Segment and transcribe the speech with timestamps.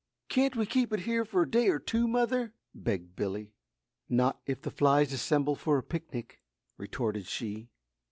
[0.29, 3.51] "Can't we keep it here for a day or two, mother?" begged Billy.
[4.09, 6.41] "Not if the flies assemble for a picnic,"
[6.75, 7.69] retorted she.